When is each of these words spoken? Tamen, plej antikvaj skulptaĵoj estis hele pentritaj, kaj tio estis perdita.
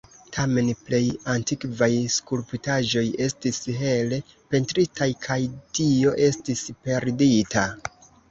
Tamen, 0.35 0.69
plej 0.85 1.01
antikvaj 1.33 1.89
skulptaĵoj 2.13 3.03
estis 3.27 3.59
hele 3.81 4.19
pentritaj, 4.55 5.09
kaj 5.29 5.39
tio 5.81 6.17
estis 6.31 6.65
perdita. 6.87 7.67